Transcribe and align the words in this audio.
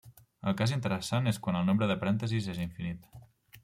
El 0.51 0.55
cas 0.61 0.73
interessant 0.77 1.31
és 1.33 1.39
quan 1.45 1.61
el 1.61 1.71
nombre 1.71 1.93
de 1.95 2.01
parèntesis 2.05 2.53
és 2.57 2.67
infinit. 2.69 3.11